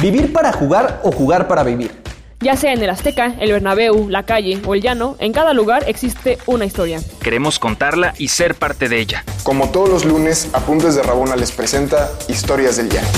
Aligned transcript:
¿Vivir 0.00 0.32
para 0.32 0.52
jugar 0.52 1.00
o 1.02 1.10
jugar 1.10 1.48
para 1.48 1.64
vivir? 1.64 1.90
Ya 2.38 2.54
sea 2.54 2.72
en 2.72 2.80
el 2.80 2.88
Azteca, 2.88 3.34
el 3.40 3.50
Bernabéu, 3.50 4.08
la 4.08 4.22
calle 4.22 4.62
o 4.64 4.76
el 4.76 4.80
llano, 4.80 5.16
en 5.18 5.32
cada 5.32 5.52
lugar 5.52 5.82
existe 5.88 6.38
una 6.46 6.64
historia. 6.64 7.00
Queremos 7.20 7.58
contarla 7.58 8.14
y 8.16 8.28
ser 8.28 8.54
parte 8.54 8.88
de 8.88 9.00
ella. 9.00 9.24
Como 9.42 9.70
todos 9.70 9.88
los 9.88 10.04
lunes, 10.04 10.50
Apuntes 10.52 10.94
de 10.94 11.02
Rabona 11.02 11.34
les 11.34 11.50
presenta 11.50 12.12
Historias 12.28 12.76
del 12.76 12.90
Llano. 12.90 13.08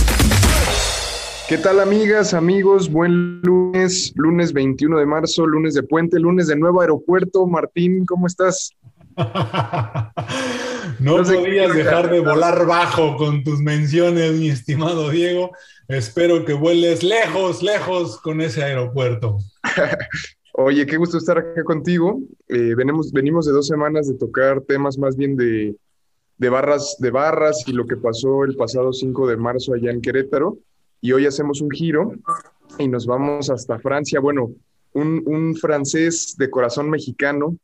¿Qué 1.50 1.58
tal 1.58 1.80
amigas, 1.80 2.32
amigos? 2.32 2.90
Buen 2.90 3.42
lunes, 3.42 4.14
lunes 4.16 4.54
21 4.54 5.00
de 5.00 5.04
marzo, 5.04 5.46
lunes 5.46 5.74
de 5.74 5.82
puente, 5.82 6.18
lunes 6.18 6.46
de 6.46 6.56
nuevo 6.56 6.80
aeropuerto. 6.80 7.46
Martín, 7.46 8.06
¿cómo 8.06 8.26
estás? 8.26 8.74
no, 10.98 11.16
podías 11.18 11.74
dejar 11.74 12.10
de 12.10 12.20
volar 12.20 12.66
bajo 12.66 13.16
con 13.16 13.44
tus 13.44 13.60
menciones, 13.60 14.32
mi 14.32 14.48
estimado 14.48 15.10
Diego. 15.10 15.52
Espero 15.88 16.44
que 16.44 16.52
vueles 16.52 17.02
lejos, 17.02 17.62
lejos 17.62 18.20
con 18.20 18.40
ese 18.40 18.62
aeropuerto. 18.62 19.38
Oye, 20.52 20.86
qué 20.86 20.96
gusto 20.96 21.18
estar 21.18 21.38
acá 21.38 21.64
contigo. 21.64 22.20
Eh, 22.48 22.74
venimos, 22.76 23.12
venimos 23.12 23.46
de 23.46 23.52
dos 23.52 23.66
semanas 23.66 24.08
de 24.08 24.14
tocar 24.14 24.60
temas 24.62 24.98
más 24.98 25.16
bien 25.16 25.36
de, 25.36 25.74
barras, 26.38 26.96
de 26.98 27.10
barras 27.10 27.64
y 27.66 27.72
lo 27.72 27.86
que 27.86 27.96
pasó 27.96 28.44
el 28.44 28.56
pasado 28.56 28.92
5 28.92 29.26
de 29.26 29.36
marzo 29.36 29.74
allá 29.74 29.90
en 29.90 30.00
Querétaro. 30.00 30.58
Y 31.00 31.12
hoy 31.12 31.26
hacemos 31.26 31.60
un 31.60 31.70
giro 31.70 32.12
y 32.78 32.88
nos 32.88 33.06
vamos 33.06 33.50
hasta 33.50 33.78
Francia. 33.78 34.20
Bueno, 34.20 34.50
un, 34.92 35.22
un 35.26 35.56
francés 35.56 36.36
de 36.36 36.50
corazón 36.50 36.90
mexicano 36.90 37.56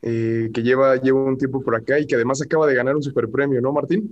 eh, 0.00 0.50
que 0.54 0.62
lleva, 0.62 0.96
lleva 0.96 1.24
un 1.24 1.36
tiempo 1.36 1.60
por 1.60 1.74
acá 1.74 1.98
y 1.98 2.06
que 2.06 2.14
además 2.14 2.40
acaba 2.40 2.66
de 2.66 2.74
ganar 2.74 2.94
un 2.94 3.02
super 3.02 3.28
premio, 3.28 3.60
¿no, 3.60 3.72
Martín? 3.72 4.10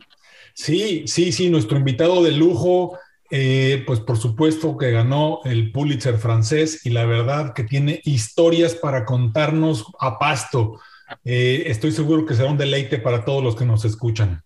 Sí, 0.53 1.05
sí, 1.07 1.31
sí, 1.31 1.49
nuestro 1.49 1.79
invitado 1.79 2.25
de 2.25 2.33
lujo, 2.33 2.99
eh, 3.31 3.85
pues 3.87 4.01
por 4.01 4.17
supuesto 4.17 4.77
que 4.77 4.91
ganó 4.91 5.41
el 5.45 5.71
Pulitzer 5.71 6.19
francés 6.19 6.85
y 6.85 6.91
la 6.91 7.07
verdad 7.07 7.55
que 7.55 7.63
tiene 7.63 8.01
historias 8.05 8.75
para 8.75 9.05
contarnos 9.05 9.87
a 10.01 10.19
pasto. 10.19 10.81
Eh, 11.25 11.65
estoy 11.67 11.93
seguro 11.93 12.27
que 12.27 12.35
será 12.35 12.51
un 12.51 12.59
deleite 12.59 12.99
para 12.99 13.25
todos 13.25 13.45
los 13.45 13.55
que 13.55 13.65
nos 13.65 13.85
escuchan. 13.85 14.43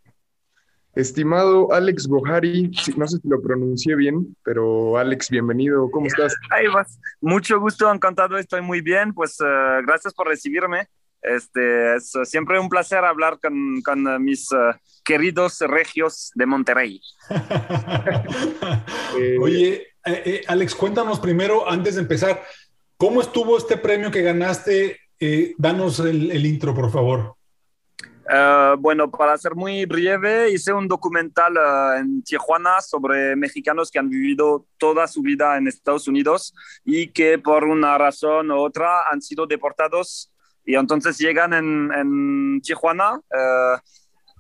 Estimado 0.95 1.73
Alex 1.73 2.07
Bohari, 2.07 2.71
no 2.97 3.07
sé 3.07 3.19
si 3.19 3.29
lo 3.29 3.41
pronuncié 3.41 3.95
bien, 3.95 4.37
pero 4.43 4.99
Alex, 4.99 5.31
bienvenido, 5.31 5.89
¿cómo 5.91 6.07
estás? 6.07 6.35
Ahí 6.51 6.67
vas. 6.67 6.99
Mucho 7.21 7.61
gusto, 7.61 7.91
encantado, 7.91 8.37
estoy 8.37 8.61
muy 8.61 8.83
bien, 8.83 9.15
pues 9.15 9.39
gracias 9.87 10.13
por 10.13 10.27
recibirme. 10.27 10.89
Este, 11.23 11.97
es 11.97 12.13
siempre 12.25 12.59
un 12.59 12.69
placer 12.69 13.05
hablar 13.05 13.39
con, 13.41 13.83
con 13.83 14.25
mis 14.25 14.51
uh, 14.53 14.73
queridos 15.05 15.61
regios 15.61 16.31
de 16.35 16.47
Monterrey. 16.47 17.01
Eh, 19.19 19.37
Oye, 19.41 19.73
eh, 20.07 20.23
eh, 20.25 20.43
Alex, 20.47 20.77
cuéntanos 20.77 21.19
primero, 21.19 21.69
antes 21.69 21.97
de 21.97 22.03
empezar, 22.03 22.45
¿cómo 22.97 23.21
estuvo 23.21 23.59
este 23.59 23.77
premio 23.77 24.11
que 24.11 24.23
ganaste? 24.23 25.01
danos 25.59 25.99
el, 25.99 26.31
el, 26.31 26.47
intro, 26.47 26.73
por 26.73 26.91
favor. 26.91 27.35
Uh, 28.31 28.77
bueno, 28.79 29.11
para 29.11 29.37
ser 29.37 29.57
muy 29.57 29.85
breve, 29.87 30.51
hice 30.53 30.73
un 30.73 30.87
documental 30.87 31.55
uh, 31.57 31.99
en 31.99 32.23
Tijuana 32.23 32.81
sobre 32.81 33.35
mexicanos 33.35 33.91
que 33.91 33.99
han 33.99 34.09
vivido 34.09 34.67
toda 34.79 35.09
su 35.09 35.21
vida 35.21 35.59
en 35.59 35.67
Estados 35.67 36.07
Unidos 36.07 36.55
y 36.85 37.09
que 37.09 37.39
por 37.39 37.65
una 37.65 37.99
razón 37.99 38.53
u 38.53 38.61
otra 38.61 39.09
han 39.11 39.21
sido 39.21 39.47
deportados 39.47 40.33
y 40.71 40.77
entonces 40.77 41.19
llegan 41.19 41.53
en, 41.53 41.91
en 41.93 42.61
Tijuana, 42.61 43.21
eh, 43.29 43.77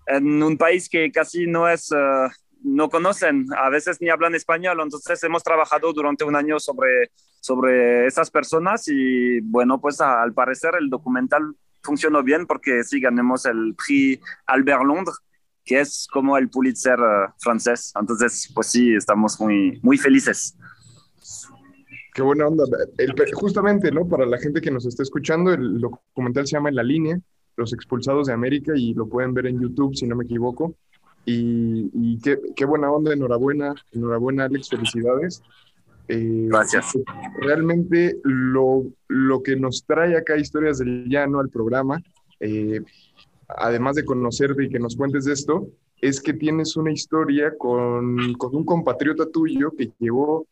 en 0.06 0.40
un 0.40 0.56
país 0.56 0.88
que 0.88 1.10
casi 1.10 1.48
no 1.48 1.68
es, 1.68 1.90
eh, 1.90 2.28
no 2.62 2.88
conocen, 2.88 3.46
a 3.56 3.68
veces 3.68 3.98
ni 4.00 4.10
hablan 4.10 4.36
español, 4.36 4.78
entonces 4.80 5.20
hemos 5.24 5.42
trabajado 5.42 5.92
durante 5.92 6.22
un 6.22 6.36
año 6.36 6.60
sobre, 6.60 7.10
sobre 7.40 8.06
esas 8.06 8.30
personas 8.30 8.86
y 8.86 9.40
bueno, 9.40 9.80
pues 9.80 10.00
al 10.00 10.32
parecer 10.32 10.74
el 10.78 10.88
documental 10.88 11.56
funcionó 11.82 12.22
bien 12.22 12.46
porque 12.46 12.84
sí 12.84 13.00
ganamos 13.00 13.44
el 13.46 13.74
Prix 13.74 14.20
Albert 14.46 14.84
Londres, 14.84 15.16
que 15.64 15.80
es 15.80 16.06
como 16.12 16.38
el 16.38 16.48
Pulitzer 16.48 17.00
eh, 17.00 17.32
francés, 17.40 17.92
entonces 18.00 18.52
pues 18.54 18.68
sí, 18.68 18.94
estamos 18.94 19.40
muy, 19.40 19.80
muy 19.82 19.98
felices. 19.98 20.56
Qué 22.12 22.22
buena 22.22 22.46
onda. 22.46 22.64
justamente, 23.34 23.90
¿no? 23.90 24.08
Para 24.08 24.26
la 24.26 24.38
gente 24.38 24.60
que 24.60 24.70
nos 24.70 24.86
está 24.86 25.02
escuchando, 25.02 25.52
el 25.52 25.80
documental 25.80 26.46
se 26.46 26.56
llama 26.56 26.68
En 26.68 26.76
la 26.76 26.82
línea, 26.82 27.20
Los 27.56 27.72
expulsados 27.72 28.26
de 28.26 28.32
América, 28.32 28.72
y 28.74 28.94
lo 28.94 29.06
pueden 29.08 29.34
ver 29.34 29.46
en 29.46 29.60
YouTube, 29.60 29.94
si 29.94 30.06
no 30.06 30.16
me 30.16 30.24
equivoco. 30.24 30.74
Y, 31.26 32.18
qué, 32.20 32.64
buena 32.64 32.90
onda, 32.90 33.12
enhorabuena, 33.12 33.74
enhorabuena, 33.92 34.44
Alex, 34.44 34.70
felicidades. 34.70 35.42
Eh, 36.08 36.46
Gracias. 36.48 36.98
Realmente 37.40 38.18
lo, 38.24 38.84
lo, 39.06 39.42
que 39.42 39.54
nos 39.54 39.84
trae 39.84 40.16
acá 40.16 40.36
Historias 40.36 40.78
del 40.78 41.08
Llano 41.08 41.38
al 41.38 41.50
programa, 41.50 42.02
eh, 42.40 42.80
además 43.46 43.94
de 43.94 44.04
conocerte 44.04 44.64
y 44.64 44.70
que 44.70 44.80
nos 44.80 44.96
cuentes 44.96 45.26
de 45.26 45.34
esto, 45.34 45.68
es 46.00 46.20
que 46.20 46.32
tienes 46.32 46.76
una 46.76 46.90
historia 46.90 47.56
con, 47.56 48.32
con 48.34 48.56
un 48.56 48.64
compatriota 48.64 49.26
tuyo 49.26 49.70
que 49.76 49.92
llevó 49.98 50.46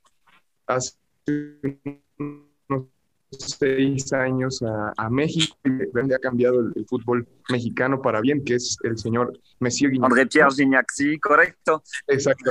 hace 0.67 0.93
unos 1.28 2.87
seis 3.31 4.12
años 4.12 4.62
a, 4.97 5.11
México 5.11 5.56
y 5.65 6.12
ha 6.12 6.19
cambiado 6.19 6.61
el, 6.61 6.87
fútbol 6.87 7.27
mexicano 7.49 8.00
para 8.00 8.21
bien, 8.21 8.44
que 8.44 8.55
es 8.55 8.77
el 8.83 8.99
señor 8.99 9.39
Messi 9.61 9.87
Guignac. 9.87 10.11
André 10.11 10.27
Pierre 10.27 10.50
Gignac, 10.50 10.87
sí, 10.93 11.19
correcto. 11.19 11.83
Exacto. 12.06 12.50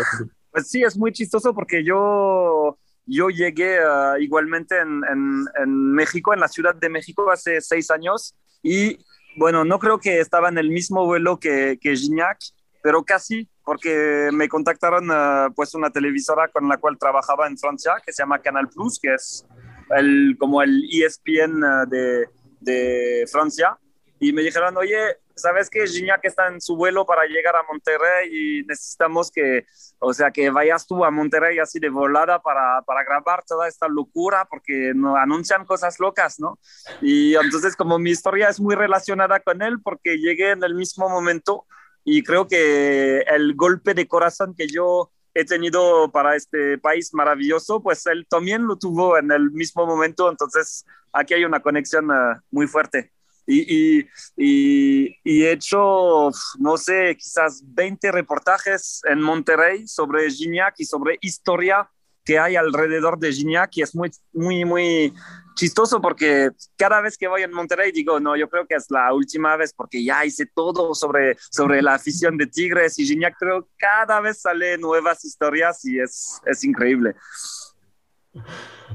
Pues 0.51 0.69
sí, 0.69 0.83
es 0.83 0.97
muy 0.97 1.11
chistoso 1.11 1.53
porque 1.53 1.83
yo, 1.83 2.77
yo 3.05 3.29
llegué 3.29 3.79
uh, 3.79 4.17
igualmente 4.19 4.79
en, 4.79 5.01
en, 5.11 5.45
en, 5.61 5.91
México, 5.93 6.33
en 6.33 6.39
la 6.39 6.47
Ciudad 6.47 6.75
de 6.75 6.89
México, 6.89 7.29
hace 7.31 7.61
seis 7.61 7.91
años 7.91 8.35
y 8.63 8.97
bueno, 9.37 9.63
no 9.63 9.77
creo 9.77 9.99
que 9.99 10.19
estaba 10.19 10.49
en 10.49 10.57
el 10.57 10.69
mismo 10.71 11.05
vuelo 11.05 11.39
que, 11.39 11.77
que 11.79 11.95
Gignac, 11.95 12.39
pero 12.81 13.03
casi, 13.03 13.49
porque 13.63 14.29
me 14.31 14.47
contactaron 14.47 15.09
uh, 15.09 15.53
pues 15.53 15.75
una 15.75 15.89
televisora 15.89 16.47
con 16.47 16.67
la 16.67 16.77
cual 16.77 16.97
trabajaba 16.97 17.47
en 17.47 17.57
Francia, 17.57 17.95
que 18.05 18.13
se 18.13 18.23
llama 18.23 18.39
Canal 18.39 18.69
Plus, 18.69 18.99
que 18.99 19.13
es 19.13 19.45
el, 19.95 20.35
como 20.39 20.61
el 20.61 20.83
ESPN 20.91 21.63
uh, 21.63 21.85
de, 21.87 22.29
de, 22.59 23.25
Francia, 23.31 23.77
y 24.19 24.33
me 24.33 24.41
dijeron, 24.41 24.75
oye, 24.77 25.17
¿sabes 25.35 25.69
que 25.69 25.85
Gignac 25.85 26.23
está 26.25 26.47
en 26.47 26.59
su 26.59 26.75
vuelo 26.75 27.05
para 27.05 27.25
llegar 27.25 27.55
a 27.55 27.63
Monterrey 27.63 28.29
y 28.31 28.63
necesitamos 28.65 29.31
que, 29.31 29.65
o 29.99 30.13
sea, 30.13 30.31
que 30.31 30.49
vayas 30.49 30.87
tú 30.87 31.05
a 31.05 31.11
Monterrey 31.11 31.59
así 31.59 31.79
de 31.79 31.89
volada 31.89 32.41
para, 32.41 32.81
para 32.81 33.03
grabar 33.03 33.43
toda 33.45 33.67
esta 33.67 33.87
locura 33.87 34.45
porque 34.49 34.93
no, 34.95 35.15
anuncian 35.15 35.65
cosas 35.65 35.99
locas, 35.99 36.39
¿no? 36.39 36.57
Y 37.01 37.35
entonces 37.35 37.75
como 37.75 37.99
mi 37.99 38.11
historia 38.11 38.49
es 38.49 38.59
muy 38.59 38.75
relacionada 38.75 39.39
con 39.39 39.61
él 39.61 39.79
porque 39.83 40.17
llegué 40.17 40.51
en 40.51 40.63
el 40.63 40.73
mismo 40.73 41.09
momento 41.09 41.65
y 42.09 42.23
creo 42.23 42.47
que 42.47 43.19
el 43.19 43.53
golpe 43.53 43.93
de 43.93 44.07
corazón 44.07 44.55
que 44.55 44.65
yo 44.65 45.11
he 45.33 45.43
tenido 45.43 46.09
para 46.09 46.37
este 46.37 46.77
país 46.77 47.13
maravilloso, 47.13 47.83
pues 47.83 48.05
él 48.05 48.25
también 48.29 48.65
lo 48.65 48.77
tuvo 48.77 49.17
en 49.17 49.29
el 49.29 49.51
mismo 49.51 49.85
momento, 49.85 50.31
entonces 50.31 50.85
aquí 51.11 51.33
hay 51.33 51.43
una 51.43 51.59
conexión 51.59 52.09
uh, 52.09 52.39
muy 52.49 52.65
fuerte. 52.65 53.11
Y, 53.45 53.99
y, 54.37 55.15
y, 55.21 55.43
he 55.43 55.51
hecho, 55.51 56.31
no 56.59 56.77
sé, 56.77 57.17
quizás 57.17 57.61
20 57.65 58.09
reportajes 58.13 59.01
en 59.03 59.21
Monterrey 59.21 59.85
sobre 59.85 60.31
Gignac 60.31 60.75
y 60.77 60.85
sobre 60.85 61.17
historia 61.19 61.89
que 62.27 62.37
hay 62.37 62.57
alrededor 62.57 63.17
de 63.17 63.31
Gignac 63.31 63.77
y 63.77 63.81
es 63.83 63.95
muy, 63.95 64.11
muy, 64.33 64.65
muy 64.65 65.13
chistoso 65.55 66.01
porque 66.01 66.49
cada 66.75 66.99
vez 66.99 67.17
que 67.17 67.29
voy 67.29 67.41
en 67.41 67.53
Monterrey 67.53 67.93
digo, 67.93 68.19
no, 68.19 68.35
yo 68.35 68.49
creo 68.49 68.67
que 68.67 68.75
es 68.75 68.91
la 68.91 69.13
última 69.13 69.55
vez 69.55 69.73
porque 69.73 70.03
ya 70.03 70.25
hice 70.25 70.45
todo 70.45 70.93
sobre, 70.93 71.37
sobre 71.49 71.81
la 71.81 71.93
afición 71.93 72.37
de 72.37 72.47
Tigres 72.47 72.99
y 72.99 73.07
Gignac, 73.07 73.37
creo 73.39 73.69
cada 73.77 74.19
vez 74.19 74.41
sale 74.41 74.77
nuevas 74.77 75.23
historias 75.23 75.85
y 75.85 75.99
es, 75.99 76.41
es 76.45 76.63
increíble. 76.65 77.15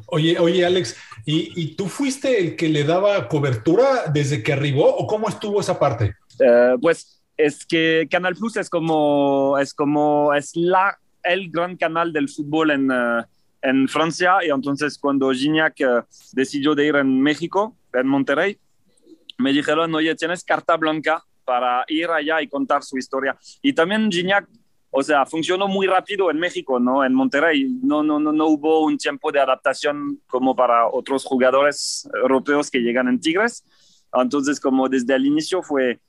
Oye, 0.09 0.39
oye, 0.39 0.67
Alex, 0.67 0.95
¿y, 1.25 1.53
¿y, 1.61 1.75
tú 1.75 1.89
fuiste 1.89 2.39
el 2.39 2.55
que 2.55 2.69
le 2.69 2.85
daba 2.85 3.29
cobertura 3.29 4.09
desde 4.13 4.43
que 4.43 4.53
arribó 4.53 4.95
o 4.95 5.07
cómo 5.07 5.27
estuvo 5.29 5.61
esa 5.61 5.79
parte? 5.79 6.15
Uh, 6.39 6.79
pues 6.81 7.23
es 7.37 7.65
que 7.65 8.07
Canal 8.11 8.37
Plus 8.37 8.57
es 8.57 8.69
como, 8.69 9.59
es 9.59 9.75
como, 9.75 10.35
es 10.35 10.55
la 10.55 10.99
el 11.23 11.51
gran 11.51 11.77
canal 11.77 12.13
del 12.13 12.29
fútbol 12.29 12.71
en, 12.71 12.91
uh, 12.91 13.23
en 13.63 13.89
Francia 13.89 14.39
y 14.45 14.51
entonces 14.51 14.99
cuando 14.99 15.31
Gignac 15.31 15.77
uh, 15.81 16.03
decidió 16.33 16.75
de 16.75 16.87
ir 16.87 16.97
en 16.97 17.21
México, 17.21 17.77
en 17.93 18.09
Monterrey, 18.09 18.59
me 19.39 19.53
dijeron, 19.53 19.95
oye, 19.95 20.15
tienes 20.15 20.45
carta 20.45 20.77
blanca 20.77 21.23
para 21.45 21.85
ir 21.89 22.09
allá 22.11 22.41
y 22.43 22.49
contar 22.49 22.83
su 22.83 22.99
historia. 22.99 23.37
Y 23.61 23.73
también 23.73 24.11
Gignac, 24.11 24.49
o 24.91 25.03
sea, 25.03 25.27
funcionó 25.27 25.69
muy 25.69 25.87
rápido 25.87 26.31
en 26.31 26.39
México, 26.39 26.79
¿no? 26.79 27.05
En 27.05 27.15
Monterrey. 27.15 27.69
No, 27.83 28.03
no, 28.03 28.19
no, 28.21 28.33
no 28.33 28.47
hubo 28.47 28.85
un 28.85 28.99
tiempo 28.99 29.33
de 29.33 29.41
adaptación 29.41 30.21
como 30.27 30.55
para 30.55 30.87
otros 30.89 31.25
jugadores 31.25 32.09
europeos 32.15 32.71
que 32.71 32.81
llegan 32.81 33.09
en 33.09 33.21
Tigres. 33.21 33.65
Entonces, 34.13 34.61
como 34.61 34.89
desde 34.89 35.15
el 35.15 35.27
inicio 35.27 35.63
fue, 35.63 36.01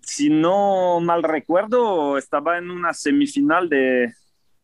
si 0.00 0.30
no 0.30 1.00
mal 1.00 1.22
recuerdo, 1.22 2.16
estaba 2.16 2.58
en 2.58 2.70
una 2.70 2.94
semifinal 2.94 3.68
de, 3.68 4.14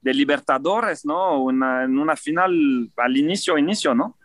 de 0.04 0.12
Libertadores, 0.12 1.04
¿no? 1.06 1.42
Una, 1.42 1.84
en 1.84 1.98
una 1.98 2.14
final 2.14 2.90
al 2.96 3.16
inicio, 3.16 3.56
inicio, 3.56 3.94
¿no? 3.94 4.18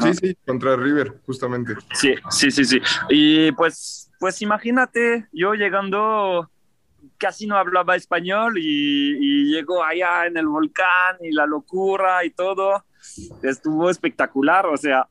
Sí, 0.00 0.14
sí, 0.14 0.36
contra 0.46 0.76
River, 0.76 1.20
justamente. 1.26 1.74
Sí, 1.92 2.14
sí, 2.30 2.50
sí, 2.50 2.64
sí. 2.64 2.80
Y 3.08 3.52
pues, 3.52 4.10
pues 4.18 4.40
imagínate, 4.42 5.26
yo 5.32 5.54
llegando, 5.54 6.48
casi 7.18 7.46
no 7.46 7.56
hablaba 7.56 7.96
español 7.96 8.56
y, 8.58 9.16
y 9.20 9.52
llego 9.52 9.82
allá 9.82 10.26
en 10.26 10.36
el 10.36 10.46
volcán 10.46 11.16
y 11.22 11.32
la 11.32 11.46
locura 11.46 12.24
y 12.24 12.30
todo. 12.30 12.84
Estuvo 13.42 13.90
espectacular, 13.90 14.66
o 14.66 14.76
sea, 14.76 15.08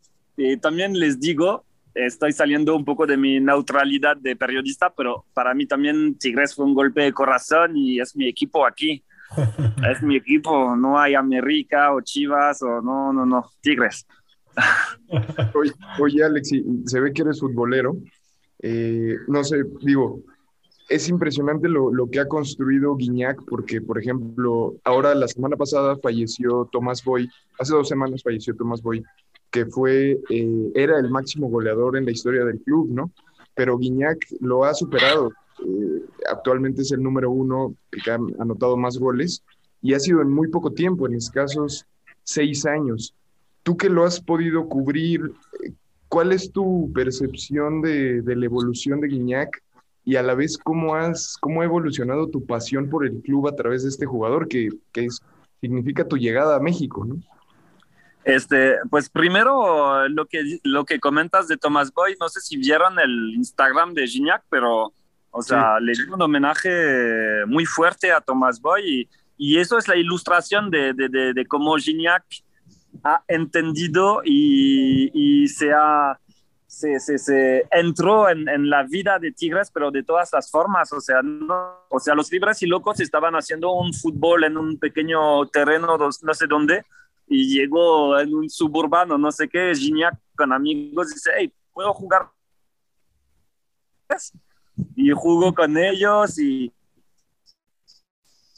también 0.62 0.98
les 0.98 1.20
digo, 1.20 1.66
estoy 1.94 2.34
saliendo 2.34 2.76
un 2.76 2.84
poco 2.84 3.06
de 3.06 3.18
mi 3.18 3.40
neutralidad 3.40 4.18
de 4.18 4.36
periodista, 4.36 4.94
pero 4.94 5.26
para 5.34 5.54
mí 5.54 5.66
también 5.66 6.18
Tigres 6.18 6.54
fue 6.54 6.66
un 6.66 6.74
golpe 6.74 7.04
de 7.04 7.14
corazón 7.14 7.76
y 7.78 8.00
es 8.00 8.16
mi 8.16 8.28
equipo 8.28 8.66
aquí. 8.66 9.04
es 9.92 10.02
mi 10.02 10.18
equipo, 10.18 10.76
no 10.76 11.00
hay 11.00 11.16
América 11.16 11.94
o 11.94 12.02
Chivas 12.02 12.62
o 12.62 12.82
no, 12.82 13.14
no, 13.14 13.26
no, 13.26 13.50
Tigres. 13.62 14.06
oye, 15.54 15.72
oye, 16.00 16.24
Alexi, 16.24 16.64
se 16.86 17.00
ve 17.00 17.14
que 17.14 17.24
eres 17.24 17.40
futbolero. 17.40 17.96
Eh, 18.60 19.16
no 19.28 19.44
sé, 19.44 19.64
digo, 19.82 20.22
es 20.90 21.10
impresionante 21.10 21.68
lo, 21.68 21.92
que 22.12 22.20
ha 22.20 22.28
construido 22.28 22.96
Guiñac, 22.96 23.44
porque, 23.48 23.82
por 23.82 24.00
ejemplo, 24.00 24.76
ahora 24.84 25.16
la 25.16 25.28
semana 25.28 25.58
pasada 25.58 25.98
falleció 25.98 26.70
Tomás 26.72 27.04
Boy, 27.04 27.28
hace 27.60 27.74
dos 27.74 27.88
semanas 27.88 28.24
falleció 28.24 28.56
Tomás 28.56 28.82
Boy, 28.82 29.04
que 29.52 29.66
fue, 29.66 30.20
eh, 30.30 30.72
era 30.76 31.00
el 31.00 31.10
máximo 31.10 31.48
goleador 31.50 31.98
en 31.98 32.06
la 32.06 32.12
historia 32.12 32.46
del 32.46 32.60
club, 32.62 32.90
¿no? 32.92 33.12
Pero 33.56 33.78
Guiñac 33.78 34.18
lo 34.42 34.66
ha 34.66 34.74
superado. 34.74 35.32
Eh, 35.60 36.06
actualmente 36.30 36.82
es 36.82 36.92
el 36.92 37.02
número 37.02 37.32
uno, 37.32 37.76
que 38.04 38.12
ha 38.12 38.16
anotado 38.16 38.78
más 38.78 38.98
goles, 38.98 39.44
y 39.82 39.94
ha 39.94 40.00
sido 40.00 40.22
en 40.22 40.30
muy 40.32 40.50
poco 40.50 40.72
tiempo, 40.72 41.08
en 41.08 41.16
escasos 41.16 41.86
seis 42.24 42.66
años. 42.66 43.14
Tú 43.64 43.78
que 43.78 43.90
lo 43.90 44.04
has 44.04 44.20
podido 44.20 44.68
cubrir, 44.68 45.32
¿cuál 46.08 46.32
es 46.32 46.52
tu 46.52 46.92
percepción 46.94 47.82
de, 47.82 48.22
de 48.22 48.36
la 48.36 48.46
evolución 48.46 49.02
de 49.02 49.08
Guiñac 49.08 49.62
y 50.04 50.16
a 50.18 50.24
la 50.24 50.36
vez 50.36 50.58
cómo, 50.58 50.96
has, 50.96 51.38
cómo 51.40 51.62
ha 51.62 51.66
evolucionado 51.66 52.30
tu 52.30 52.46
pasión 52.46 52.90
por 52.90 53.06
el 53.06 53.22
club 53.22 53.48
a 53.48 53.56
través 53.56 53.84
de 53.84 53.90
este 53.90 54.06
jugador 54.06 54.48
que, 54.48 54.70
que 54.92 55.08
significa 55.60 56.08
tu 56.08 56.18
llegada 56.18 56.56
a 56.56 56.60
México, 56.60 57.06
¿no? 57.06 57.18
Este, 58.24 58.78
pues 58.90 59.08
primero 59.08 60.08
lo 60.10 60.26
que, 60.26 60.60
lo 60.64 60.84
que 60.84 61.00
comentas 61.00 61.48
de 61.48 61.58
Tomás 61.58 61.94
Boy, 61.94 62.16
no 62.20 62.28
sé 62.28 62.42
si 62.42 62.58
vieron 62.58 63.00
el 63.00 63.36
Instagram 63.36 63.94
de 63.94 64.08
Gignac, 64.08 64.44
pero, 64.50 64.94
o 65.38 65.42
sea, 65.42 65.76
sí. 65.80 65.86
le 65.86 65.94
dio 65.94 66.14
un 66.14 66.22
homenaje 66.22 67.46
muy 67.46 67.66
fuerte 67.66 68.12
a 68.12 68.22
Tomás 68.22 68.62
Boy 68.62 68.82
y, 68.86 69.10
y 69.38 69.60
eso 69.60 69.78
es 69.78 69.88
la 69.88 69.98
ilustración 69.98 70.72
de, 70.72 70.94
de, 70.94 71.10
de, 71.10 71.34
de 71.34 71.46
cómo 71.46 71.76
Gignac 71.76 72.24
ha 73.04 73.22
entendido 73.28 74.22
y, 74.24 75.12
y 75.14 75.48
se 75.50 75.74
ha 75.74 76.20
se, 76.68 77.00
se, 77.00 77.18
se 77.18 77.68
entró 77.72 78.30
en, 78.30 78.50
en, 78.50 78.70
la 78.70 78.84
vida 78.84 79.18
de 79.18 79.32
Tigres, 79.32 79.72
pero 79.72 79.92
de 79.92 80.04
todas 80.04 80.32
las 80.34 80.52
formas. 80.52 80.92
O 80.92 81.00
sea, 81.00 81.22
no, 81.22 81.86
o 81.90 82.00
sea, 82.00 82.16
los 82.16 82.30
Libres 82.32 82.62
y 82.64 82.66
Locos 82.66 83.00
estaban 83.00 83.34
haciendo 83.36 83.72
un 83.72 83.94
fútbol 83.94 84.44
en 84.44 84.58
un 84.58 84.78
pequeño 84.78 85.46
terreno, 85.48 85.98
no 85.98 86.34
sé 86.34 86.48
dónde, 86.48 86.84
y 87.28 87.58
llegó 87.58 88.20
en 88.20 88.34
un 88.34 88.50
suburbano, 88.50 89.18
no 89.18 89.32
sé 89.32 89.48
qué, 89.48 89.74
Gignac 89.74 90.18
con 90.36 90.52
amigos, 90.52 91.12
dice, 91.12 91.32
hey, 91.38 91.54
¿puedo 91.72 91.94
jugar? 91.94 92.30
Y 94.96 95.12
jugó 95.12 95.54
con 95.54 95.78
ellos 95.78 96.38
y, 96.40 96.72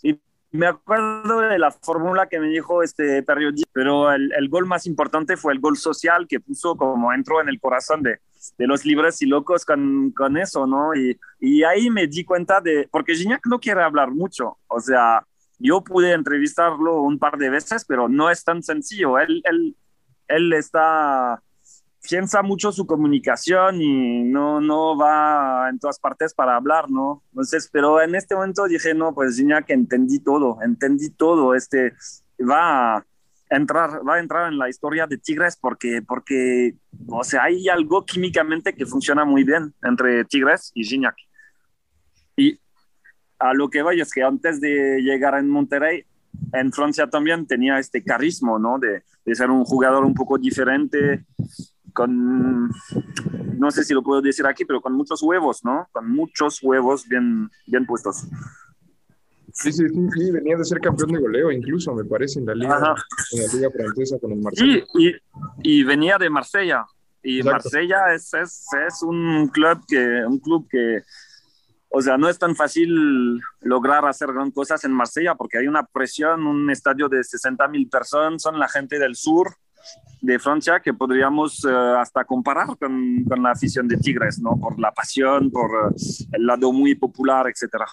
y 0.01 0.19
me 0.51 0.67
acuerdo 0.67 1.41
de 1.41 1.59
la 1.59 1.71
fórmula 1.71 2.27
que 2.27 2.39
me 2.39 2.47
dijo 2.47 2.81
este 2.81 3.21
periodista, 3.23 3.69
pero 3.73 4.11
el, 4.11 4.31
el, 4.33 4.49
gol 4.49 4.65
más 4.65 4.87
importante 4.87 5.37
fue 5.37 5.53
el 5.53 5.59
gol 5.59 5.77
social 5.77 6.27
que 6.27 6.39
puso 6.39 6.75
como 6.75 7.13
entró 7.13 7.41
en 7.41 7.49
el 7.49 7.59
corazón 7.59 8.01
de, 8.01 8.19
de 8.57 8.67
los 8.67 8.85
libres 8.85 9.21
y 9.21 9.25
locos 9.25 9.65
con, 9.65 10.11
con 10.11 10.37
eso, 10.37 10.65
¿no? 10.65 10.95
Y, 10.95 11.19
y, 11.39 11.63
ahí 11.63 11.89
me 11.89 12.07
di 12.07 12.23
cuenta 12.23 12.61
de, 12.61 12.87
porque 12.91 13.15
Gignac 13.15 13.45
no 13.47 13.59
quiere 13.59 13.81
hablar 13.81 14.11
mucho, 14.11 14.57
o 14.67 14.79
sea, 14.79 15.25
yo 15.59 15.83
pude 15.83 16.13
entrevistarlo 16.13 17.01
un 17.01 17.17
par 17.17 17.37
de 17.37 17.49
veces, 17.49 17.85
pero 17.85 18.07
no 18.07 18.29
es 18.29 18.43
tan 18.43 18.61
sencillo, 18.63 19.19
él, 19.19 19.41
él, 19.45 19.75
él 20.27 20.53
está, 20.53 21.41
piensa 22.01 22.41
mucho 22.41 22.71
su 22.71 22.85
comunicación 22.85 23.81
y 23.81 24.23
no, 24.23 24.61
no 24.61 24.97
va 24.97 25.69
en 25.69 25.79
todas 25.79 25.99
partes 25.99 26.33
para 26.33 26.55
hablar, 26.55 26.89
¿no? 26.89 27.23
Entonces, 27.31 27.69
pero 27.71 28.01
en 28.01 28.15
este 28.15 28.35
momento 28.35 28.65
dije, 28.65 28.93
no, 28.93 29.13
pues 29.13 29.35
Gignac 29.35 29.69
entendí 29.69 30.19
todo, 30.19 30.59
entendí 30.61 31.09
todo, 31.09 31.53
este, 31.53 31.93
va 32.39 32.97
a 32.97 33.05
entrar, 33.49 34.07
va 34.07 34.15
a 34.15 34.19
entrar 34.19 34.51
en 34.51 34.57
la 34.57 34.69
historia 34.69 35.07
de 35.07 35.17
Tigres 35.17 35.57
porque, 35.59 36.01
porque, 36.01 36.75
o 37.07 37.23
sea, 37.23 37.43
hay 37.43 37.67
algo 37.69 38.05
químicamente 38.05 38.73
que 38.73 38.85
funciona 38.85 39.25
muy 39.25 39.43
bien 39.43 39.73
entre 39.83 40.23
Tigres 40.25 40.71
y 40.73 40.83
Gignac. 40.83 41.15
Y 42.35 42.59
a 43.39 43.53
lo 43.53 43.69
que 43.69 43.81
voy 43.81 44.01
es 44.01 44.13
que 44.13 44.23
antes 44.23 44.61
de 44.61 45.01
llegar 45.01 45.37
en 45.37 45.49
Monterrey, 45.49 46.05
en 46.53 46.71
Francia 46.71 47.07
también 47.07 47.47
tenía 47.47 47.79
este 47.79 48.03
carisma, 48.03 48.59
¿no? 48.59 48.77
De, 48.79 49.03
de 49.25 49.35
ser 49.35 49.49
un 49.49 49.65
jugador 49.65 50.05
un 50.05 50.13
poco 50.13 50.37
diferente, 50.37 51.25
con, 51.97 52.69
no 53.57 53.71
sé 53.71 53.83
si 53.83 53.91
lo 53.95 54.03
puedo 54.03 54.21
decir 54.21 54.45
aquí, 54.45 54.65
pero 54.65 54.81
con 54.81 54.93
muchos 54.93 55.23
huevos, 55.23 55.65
¿no? 55.65 55.89
Con 55.91 56.07
muchos 56.11 56.61
huevos 56.61 57.07
bien, 57.07 57.49
bien 57.65 57.87
puestos. 57.87 58.27
Sí, 59.51 59.71
sí, 59.71 59.89
sí, 59.89 60.07
sí, 60.15 60.31
venía 60.31 60.55
de 60.55 60.63
ser 60.63 60.79
campeón 60.79 61.13
de 61.13 61.19
goleo, 61.19 61.51
incluso, 61.51 61.95
me 61.95 62.05
parece, 62.05 62.37
en 62.37 62.45
la 62.45 62.53
liga, 62.53 62.95
en 63.31 63.41
la 63.41 63.53
liga 63.53 63.71
francesa 63.71 64.19
con 64.19 64.31
el 64.31 64.37
Marsella. 64.37 64.85
Sí, 64.93 65.15
y, 65.63 65.79
y 65.79 65.83
venía 65.83 66.19
de 66.19 66.29
Marsella. 66.29 66.85
Y 67.23 67.39
Exacto. 67.39 67.69
Marsella 67.71 68.13
es, 68.13 68.31
es, 68.35 68.65
es, 68.87 69.01
un 69.01 69.47
club 69.47 69.83
que, 69.87 70.23
un 70.27 70.37
club 70.37 70.67
que, 70.69 71.01
o 71.89 71.99
sea, 71.99 72.15
no 72.15 72.29
es 72.29 72.37
tan 72.37 72.55
fácil 72.55 73.41
lograr 73.61 74.05
hacer 74.05 74.31
gran 74.31 74.51
cosas 74.51 74.83
en 74.83 74.91
Marsella 74.91 75.33
porque 75.33 75.57
hay 75.57 75.67
una 75.67 75.83
presión, 75.83 76.45
un 76.45 76.69
estadio 76.69 77.09
de 77.09 77.23
60 77.23 77.67
mil 77.69 77.89
personas, 77.89 78.43
son 78.43 78.59
la 78.59 78.67
gente 78.67 78.99
del 78.99 79.15
sur, 79.15 79.55
de 80.21 80.39
Francia 80.39 80.79
que 80.79 80.93
podríamos 80.93 81.63
uh, 81.63 81.97
hasta 81.99 82.23
comparar 82.25 82.67
con, 82.77 83.23
con, 83.23 83.43
la 83.43 83.51
afición 83.51 83.87
de 83.87 83.97
Tigres, 83.97 84.39
¿no? 84.39 84.57
Por 84.57 84.79
la 84.79 84.91
pasión, 84.91 85.51
por 85.51 85.69
uh, 85.69 85.95
el 86.31 86.45
lado 86.45 86.71
muy 86.71 86.95
popular, 86.95 87.47
etcétera. 87.47 87.85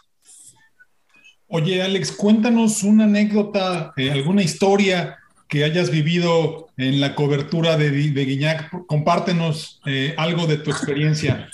Oye, 1.49 1.83
Alex, 1.83 2.13
cuéntanos 2.13 2.83
una 2.83 3.05
anécdota, 3.05 3.93
eh, 3.97 4.11
alguna 4.11 4.43
historia 4.43 5.19
que 5.49 5.63
hayas 5.63 5.91
vivido 5.91 6.69
en 6.77 7.01
la 7.01 7.15
cobertura 7.15 7.77
de, 7.77 7.91
de 7.91 8.25
Guiñac. 8.25 8.87
Compártenos 8.87 9.81
eh, 9.85 10.15
algo 10.17 10.47
de 10.47 10.57
tu 10.57 10.71
experiencia. 10.71 11.49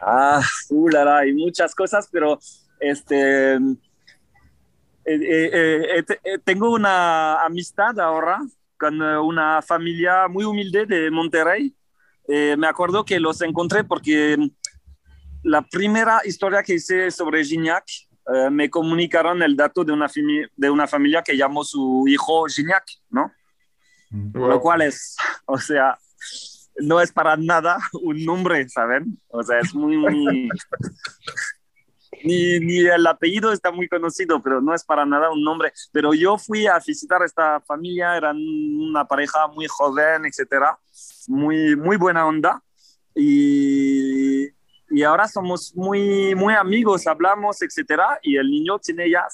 Ah, 0.00 0.40
uh, 0.68 0.88
la, 0.90 1.04
la, 1.04 1.18
hay 1.18 1.32
muchas 1.32 1.74
cosas, 1.74 2.08
pero 2.12 2.38
este, 2.78 3.58
eh, 5.06 6.04
tengo 6.44 6.70
una 6.70 7.42
amistad 7.42 7.98
ahora 7.98 8.38
con 8.78 9.00
una 9.00 9.62
familia 9.62 10.28
muy 10.28 10.44
humilde 10.44 10.86
de 10.86 11.10
Monterrey. 11.10 11.74
Eh, 12.28 12.56
me 12.58 12.66
acuerdo 12.66 13.04
que 13.04 13.20
los 13.20 13.40
encontré 13.40 13.84
porque 13.84 14.36
la 15.42 15.62
primera 15.62 16.20
historia 16.24 16.62
que 16.62 16.74
hice 16.74 17.10
sobre 17.10 17.44
Gignac 17.44 17.84
eh, 18.34 18.50
me 18.50 18.68
comunicaron 18.68 19.42
el 19.42 19.56
dato 19.56 19.84
de 19.84 19.92
una, 19.92 20.10
de 20.56 20.70
una 20.70 20.86
familia 20.86 21.22
que 21.22 21.36
llamó 21.36 21.64
su 21.64 22.04
hijo 22.08 22.46
Gignac, 22.46 22.84
¿no? 23.10 23.32
Wow. 24.10 24.48
Lo 24.48 24.60
cual 24.60 24.82
es, 24.82 25.16
o 25.46 25.58
sea, 25.58 25.98
no 26.78 27.00
es 27.00 27.12
para 27.12 27.36
nada 27.36 27.78
un 28.02 28.24
nombre, 28.24 28.68
¿saben? 28.68 29.20
O 29.28 29.42
sea, 29.42 29.60
es 29.60 29.74
muy, 29.74 29.96
muy 29.96 30.48
ni, 32.24 32.60
ni, 32.60 32.78
el 32.80 33.06
apellido 33.06 33.52
está 33.52 33.70
muy 33.70 33.88
conocido, 33.88 34.42
pero 34.42 34.60
no 34.60 34.74
es 34.74 34.84
para 34.84 35.04
nada 35.06 35.30
un 35.30 35.42
nombre. 35.42 35.72
Pero 35.92 36.14
yo 36.14 36.38
fui 36.38 36.66
a 36.66 36.78
visitar 36.84 37.22
esta 37.22 37.60
familia, 37.60 38.16
eran 38.16 38.36
una 38.36 39.04
pareja 39.04 39.46
muy 39.48 39.66
joven, 39.66 40.26
etcétera, 40.26 40.78
muy, 41.28 41.76
muy 41.76 41.96
buena 41.96 42.26
onda. 42.26 42.62
Y, 43.14 44.46
y 44.90 45.02
ahora 45.02 45.26
somos 45.26 45.74
muy, 45.74 46.34
muy 46.34 46.54
amigos, 46.54 47.06
hablamos, 47.06 47.62
etcétera. 47.62 48.18
Y 48.22 48.36
el 48.36 48.50
niño 48.50 48.78
tiene 48.78 49.10
ya, 49.10 49.26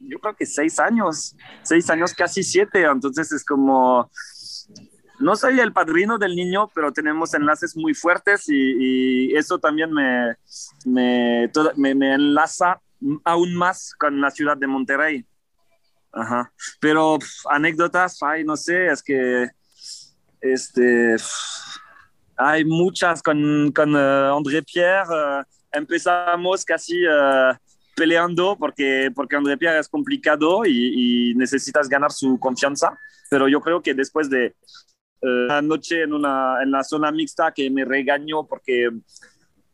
yo 0.00 0.18
creo 0.18 0.36
que 0.36 0.46
seis 0.46 0.78
años, 0.78 1.36
seis 1.62 1.88
años, 1.90 2.12
casi 2.14 2.42
siete. 2.42 2.82
Entonces 2.82 3.32
es 3.32 3.44
como, 3.44 4.10
no 5.18 5.36
soy 5.36 5.60
el 5.60 5.72
padrino 5.72 6.18
del 6.18 6.34
niño, 6.34 6.70
pero 6.74 6.92
tenemos 6.92 7.34
enlaces 7.34 7.76
muy 7.76 7.94
fuertes 7.94 8.48
y, 8.48 9.34
eso 9.34 9.58
también 9.58 9.92
me, 9.92 10.36
me, 10.84 12.14
enlaza 12.14 12.80
aún 13.24 13.54
más 13.54 13.94
con 13.98 14.20
la 14.20 14.30
ciudad 14.30 14.56
de 14.56 14.66
Monterrey. 14.66 15.24
Ajá. 16.12 16.50
Pero 16.80 17.18
anécdotas, 17.50 18.22
ay, 18.22 18.44
no 18.44 18.56
sé, 18.56 18.86
es 18.86 19.02
que 19.02 19.50
este, 20.40 21.16
pff, 21.16 21.78
hay 22.36 22.64
muchas 22.64 23.22
con, 23.22 23.72
con 23.72 23.94
uh, 23.94 24.36
André 24.36 24.62
Pierre. 24.62 25.08
Uh, 25.08 25.44
empezamos 25.72 26.64
casi 26.64 27.06
uh, 27.06 27.54
peleando 27.94 28.56
porque, 28.58 29.10
porque 29.14 29.36
André 29.36 29.56
Pierre 29.56 29.80
es 29.80 29.88
complicado 29.88 30.64
y, 30.64 31.34
necesitas 31.36 31.88
ganar 31.88 32.12
su 32.12 32.38
confianza, 32.38 32.96
pero 33.30 33.48
yo 33.48 33.60
creo 33.60 33.82
que 33.82 33.94
después 33.94 34.30
de 34.30 34.54
una 35.22 35.62
noche 35.62 36.02
en, 36.02 36.12
una, 36.12 36.62
en 36.62 36.70
la 36.70 36.84
zona 36.84 37.10
mixta 37.10 37.52
que 37.52 37.70
me 37.70 37.84
regañó 37.84 38.46
porque 38.46 38.90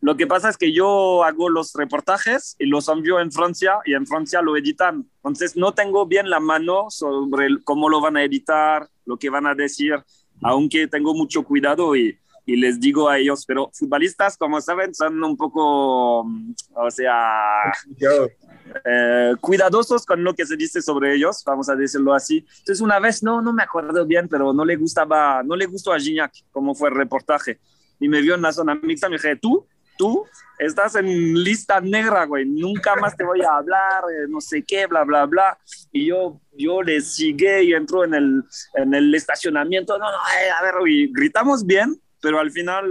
lo 0.01 0.17
que 0.17 0.27
pasa 0.27 0.49
es 0.49 0.57
que 0.57 0.73
yo 0.73 1.23
hago 1.23 1.49
los 1.49 1.73
reportajes 1.75 2.57
y 2.59 2.67
los 2.67 2.89
envío 2.89 3.21
en 3.21 3.31
Francia 3.31 3.79
y 3.85 3.95
en 3.95 4.05
Francia 4.05 4.43
lo 4.43 4.57
editan. 4.57 5.09
Entonces 5.17 5.57
no 5.57 5.75
tengo 5.75 6.07
bien 6.07 6.29
la 6.29 6.41
mano 6.41 6.87
sobre 6.91 7.63
cómo 7.63 7.89
lo 7.89 8.01
van 8.01 8.17
a 8.17 8.25
editar, 8.25 8.89
lo 9.05 9.17
que 9.17 9.31
van 9.31 9.47
a 9.47 9.55
decir, 9.55 9.95
aunque 10.43 10.89
tengo 10.89 11.15
mucho 11.15 11.45
cuidado 11.45 11.95
y, 11.95 12.19
y 12.45 12.57
les 12.57 12.81
digo 12.81 13.09
a 13.09 13.19
ellos, 13.19 13.45
pero 13.47 13.71
futbolistas, 13.73 14.37
como 14.37 14.61
saben, 14.61 14.95
son 14.95 15.23
un 15.23 15.37
poco, 15.37 16.21
o 16.21 16.91
sea, 16.91 17.73
eh, 18.85 19.35
cuidadosos 19.41 20.05
con 20.05 20.25
lo 20.25 20.35
que 20.35 20.47
se 20.47 20.57
dice 20.57 20.83
sobre 20.83 21.15
ellos, 21.15 21.43
vamos 21.47 21.69
a 21.69 21.77
decirlo 21.77 22.15
así. 22.15 22.45
Entonces 22.59 22.81
una 22.81 22.99
vez, 22.99 23.23
no, 23.23 23.41
no 23.41 23.53
me 23.53 23.63
acuerdo 23.63 24.05
bien, 24.07 24.29
pero 24.29 24.53
no 24.53 24.65
le 24.65 24.77
gustaba, 24.77 25.43
no 25.43 25.55
le 25.55 25.67
gustó 25.67 25.93
a 25.93 26.01
Gignac 26.01 26.33
cómo 26.51 26.75
fue 26.75 26.89
el 26.89 26.97
reportaje. 26.97 27.61
Y 28.01 28.09
me 28.09 28.21
vio 28.21 28.35
en 28.35 28.43
la 28.43 28.53
zona 28.53 28.75
mixta, 28.75 29.09
me 29.09 29.17
dije, 29.17 29.37
tú, 29.37 29.67
tú 29.97 30.27
estás 30.59 30.97
en 30.97 31.07
lista 31.43 31.81
negra, 31.81 32.25
güey, 32.25 32.45
nunca 32.45 32.97
más 32.97 33.17
te 33.17 33.25
voy 33.25 33.43
a 33.43 33.57
hablar, 33.57 34.05
eh, 34.11 34.27
no 34.29 34.41
sé 34.41 34.65
qué, 34.67 34.87
bla, 34.87 35.05
bla, 35.05 35.27
bla. 35.27 35.59
Y 35.93 36.07
yo, 36.07 36.41
yo 36.53 36.83
le 36.83 37.01
sigue 37.01 37.63
y 37.65 37.75
entró 37.75 38.05
en 38.05 38.15
el, 38.15 38.45
en 38.75 38.95
el 38.95 39.15
estacionamiento, 39.15 39.99
no, 39.99 40.11
no, 40.11 40.17
eh, 40.17 40.51
a 40.51 40.63
ver, 40.63 40.75
y 40.89 41.13
gritamos 41.13 41.65
bien, 41.65 42.01
pero 42.23 42.39
al 42.39 42.51
final, 42.51 42.87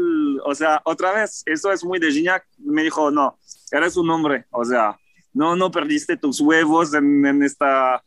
o 0.45 0.53
sea, 0.53 0.81
otra 0.85 1.13
vez, 1.13 1.41
eso 1.45 1.71
es 1.71 1.83
muy 1.83 1.97
de 1.97 2.11
Gignac, 2.11 2.45
me 2.59 2.83
dijo, 2.83 3.09
no, 3.09 3.37
eres 3.71 3.97
un 3.97 4.09
hombre, 4.09 4.45
o 4.51 4.63
sea, 4.63 4.99
no, 5.33 5.55
no 5.55 5.71
perdiste 5.71 6.17
tus 6.17 6.39
huevos 6.41 6.93
en, 6.93 7.25
en 7.25 7.43
esta 7.43 8.03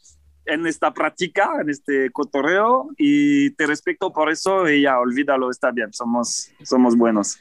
en 0.47 0.67
esta 0.67 0.93
práctica, 0.93 1.53
en 1.63 1.71
este 1.71 2.11
cotorreo 2.11 2.91
y 2.99 3.49
te 3.53 3.67
respeto 3.67 4.13
por 4.13 4.31
eso 4.31 4.69
y 4.69 4.83
ya, 4.83 5.01
olvídalo, 5.01 5.51
está 5.51 5.71
bien, 5.71 5.91
somos, 5.91 6.51
somos 6.63 6.95
buenos 6.95 7.39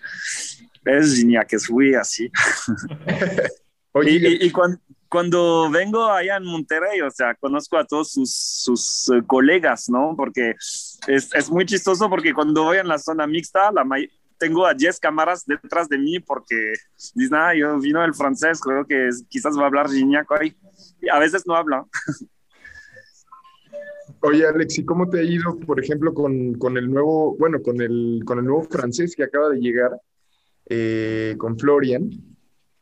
es 0.86 1.16
genial 1.16 1.46
que 1.48 1.60
fui 1.60 1.96
así. 1.96 2.32
y, 4.06 4.52
cuando, 4.52 4.80
vengo 5.72 6.06
allá 6.06 6.38
en 6.38 6.46
Monterrey, 6.46 7.02
o 7.02 7.12
sea, 7.12 7.36
conozco 7.36 7.78
a 7.78 7.86
todos 7.86 8.12
sus, 8.12 8.34
sus 8.34 9.10
eh, 9.10 9.22
colegas, 9.26 9.90
¿no? 9.90 10.16
Porque 10.16 10.52
es, 11.08 11.30
es, 11.34 11.50
muy 11.50 11.66
chistoso 11.66 12.10
porque 12.10 12.34
cuando 12.34 12.64
voy 12.64 12.78
en 12.78 12.88
la 12.88 12.98
zona 12.98 13.28
mixta, 13.28 13.72
la 13.72 13.86
tengo 14.38 14.66
a 14.66 14.74
10 14.74 15.00
cámaras 15.00 15.46
detrás 15.46 15.88
de 15.88 15.98
mí 15.98 16.20
porque 16.20 16.74
dicen, 17.16 17.36
ah, 17.36 17.54
yo 17.56 17.80
vino 17.80 18.04
el 18.04 18.14
francés, 18.14 18.60
creo 18.60 18.86
que 18.86 19.10
quizás 19.30 19.58
va 19.58 19.64
a 19.64 19.68
hablar 19.68 19.90
geniaco 19.90 20.36
ahí. 20.40 20.56
Y 21.02 21.10
a 21.10 21.20
veces 21.20 21.44
no 21.46 21.56
habla. 21.56 21.86
Oye, 24.22 24.48
Alex, 24.48 24.80
¿y 24.80 24.86
cómo 24.86 25.10
te 25.10 25.20
ha 25.20 25.24
ido, 25.24 25.60
por 25.60 25.82
ejemplo, 25.82 26.14
con, 26.14 26.54
con, 26.56 26.78
el 26.78 26.90
nuevo, 26.90 27.36
bueno, 27.38 27.62
con 27.62 27.82
el, 27.82 28.22
con 28.26 28.40
el 28.40 28.46
nuevo 28.46 28.64
francés 28.64 29.16
que 29.16 29.24
acaba 29.24 29.50
de 29.50 29.60
llegar? 29.60 29.92
Eh, 30.70 31.36
con 31.38 31.60
Florian, 31.60 32.10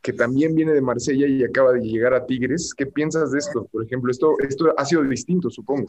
que 0.02 0.12
también 0.12 0.54
viene 0.54 0.72
de 0.72 0.80
Marsella 0.80 1.26
y 1.28 1.44
acaba 1.44 1.72
de 1.72 1.80
llegar 1.80 2.12
a 2.12 2.26
Tigres. 2.26 2.74
¿Qué 2.76 2.86
piensas 2.86 3.30
de 3.30 3.38
esto? 3.38 3.68
Por 3.70 3.84
ejemplo, 3.84 4.10
esto, 4.10 4.34
esto 4.46 4.74
ha 4.76 4.84
sido 4.84 5.02
distinto, 5.04 5.48
supongo. 5.48 5.86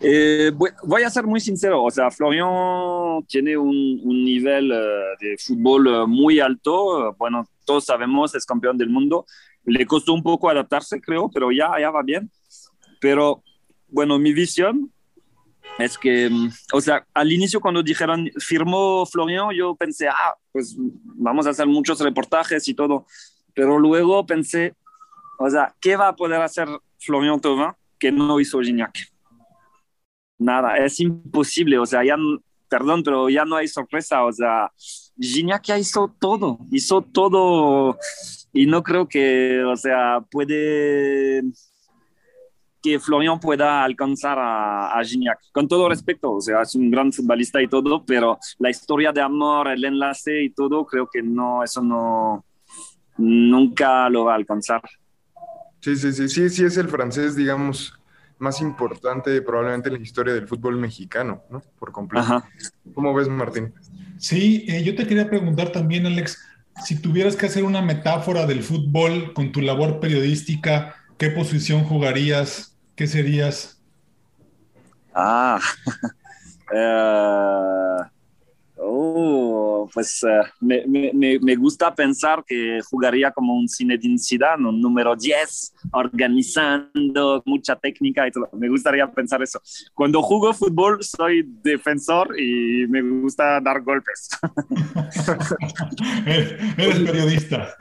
Eh, 0.00 0.52
voy, 0.54 1.02
a 1.02 1.08
ser 1.10 1.24
muy 1.24 1.40
sincero, 1.40 1.82
o 1.82 1.90
sea, 1.90 2.10
Florian 2.10 3.24
tiene 3.26 3.56
un, 3.56 4.24
nivel 4.24 4.70
eh, 4.70 4.76
de 5.18 5.36
fútbol 5.38 6.06
muy 6.06 6.38
alto, 6.38 7.16
bueno, 7.18 7.48
todos 7.64 7.86
sabemos, 7.86 8.34
es 8.34 8.44
campeón 8.44 8.76
del 8.76 8.90
mundo, 8.90 9.24
le 9.64 9.86
costó 9.86 10.12
un 10.12 10.22
poco 10.22 10.50
adaptarse, 10.50 11.00
creo, 11.00 11.30
pero 11.30 11.50
ya, 11.50 11.70
ya 11.80 11.90
va 11.90 12.02
bien. 12.02 12.30
Pero 13.00 13.42
bueno, 13.88 14.18
mi 14.18 14.34
visión 14.34 14.92
es 15.78 15.98
que, 15.98 16.30
mm, 16.30 16.50
o 16.72 16.80
sea, 16.80 17.06
al 17.12 17.32
inicio 17.32 17.60
cuando 17.60 17.82
dijeron 17.82 18.30
firmó 18.38 19.04
Florian, 19.06 19.50
yo 19.54 19.74
pensé, 19.74 20.08
ah, 20.08 20.34
pues 20.52 20.74
vamos 20.78 21.46
a 21.46 21.50
hacer 21.50 21.66
muchos 21.66 22.00
reportajes 22.00 22.66
y 22.68 22.74
todo. 22.74 23.06
Pero 23.54 23.78
luego 23.78 24.24
pensé, 24.24 24.74
o 25.38 25.48
sea, 25.50 25.74
¿qué 25.80 25.96
va 25.96 26.08
a 26.08 26.16
poder 26.16 26.40
hacer 26.40 26.68
Florian 26.98 27.40
Thauvin 27.40 27.72
que 27.98 28.10
no 28.10 28.40
hizo 28.40 28.60
Gignac? 28.60 28.96
Nada, 30.38 30.76
es 30.78 31.00
imposible, 31.00 31.78
o 31.78 31.86
sea, 31.86 32.04
ya, 32.04 32.16
perdón, 32.68 33.02
pero 33.02 33.30
ya 33.30 33.44
no 33.46 33.56
hay 33.56 33.68
sorpresa, 33.68 34.24
o 34.24 34.32
sea, 34.32 34.70
Gignac 35.18 35.64
ya 35.64 35.78
hizo 35.78 36.14
todo, 36.18 36.58
hizo 36.70 37.00
todo 37.00 37.98
y 38.52 38.66
no 38.66 38.82
creo 38.82 39.08
que, 39.08 39.62
o 39.64 39.76
sea, 39.76 40.20
puede 40.30 41.42
que 42.86 43.00
Florian 43.00 43.40
pueda 43.40 43.82
alcanzar 43.82 44.38
a, 44.38 45.00
Gignac. 45.02 45.40
Con 45.50 45.66
todo 45.66 45.88
respeto, 45.88 46.34
o 46.34 46.40
sea, 46.40 46.62
es 46.62 46.76
un 46.76 46.88
gran 46.88 47.12
futbolista 47.12 47.60
y 47.60 47.66
todo, 47.66 48.04
pero 48.04 48.38
la 48.60 48.70
historia 48.70 49.10
de 49.12 49.20
amor, 49.20 49.66
el 49.66 49.84
enlace 49.84 50.44
y 50.44 50.50
todo, 50.50 50.86
creo 50.86 51.08
que 51.12 51.20
no, 51.20 51.64
eso 51.64 51.82
no, 51.82 52.44
nunca 53.18 54.08
lo 54.08 54.26
va 54.26 54.34
a 54.34 54.36
alcanzar. 54.36 54.82
Sí, 55.80 55.96
sí, 55.96 56.12
sí, 56.12 56.28
sí, 56.28 56.48
sí 56.48 56.64
es 56.64 56.76
el 56.76 56.88
francés, 56.88 57.34
digamos, 57.34 57.98
más 58.38 58.60
importante 58.60 59.42
probablemente 59.42 59.88
en 59.88 59.96
la 59.96 60.00
historia 60.00 60.32
del 60.32 60.46
fútbol 60.46 60.76
mexicano, 60.76 61.42
¿no? 61.50 61.62
Por 61.80 61.90
completo. 61.90 62.44
¿Cómo 62.94 63.12
ves, 63.14 63.28
Martín? 63.28 63.74
Sí, 64.18 64.64
eh, 64.68 64.84
yo 64.84 64.94
te 64.94 65.08
quería 65.08 65.28
preguntar 65.28 65.72
también, 65.72 66.06
Alex, 66.06 66.38
si 66.84 67.00
tuvieras 67.00 67.34
que 67.34 67.46
hacer 67.46 67.64
una 67.64 67.82
metáfora 67.82 68.46
del 68.46 68.62
fútbol 68.62 69.32
con 69.32 69.50
tu 69.50 69.60
labor 69.60 69.98
periodística, 69.98 70.94
¿qué 71.18 71.30
posición 71.30 71.82
jugarías? 71.82 72.75
¿Qué 72.96 73.06
serías? 73.06 73.78
Ah, 75.14 75.60
eh, 76.74 77.96
oh, 78.78 79.88
pues 79.92 80.24
eh, 80.24 80.40
me, 80.60 81.56
gusta 81.56 81.94
pensar 81.94 82.42
que 82.46 82.80
jugaría 82.88 83.30
como 83.32 83.54
un 83.54 83.68
Zinedine 83.68 84.18
Zidane, 84.18 84.66
un 84.66 84.80
número 84.80 85.14
10, 85.14 85.74
organizando 85.92 87.42
mucha 87.44 87.76
técnica 87.76 88.26
y 88.26 88.30
todo. 88.30 88.48
Me 88.54 88.70
gustaría 88.70 89.06
pensar 89.12 89.42
eso. 89.42 89.60
Cuando 89.92 90.22
juego 90.22 90.54
fútbol 90.54 91.04
soy 91.04 91.42
defensor 91.62 92.40
y 92.40 92.86
me 92.88 93.02
gusta 93.02 93.60
dar 93.60 93.82
golpes. 93.82 94.30
eres 96.26 96.98
periodista. 97.00 97.76